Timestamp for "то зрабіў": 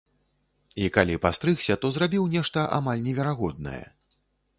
1.83-2.23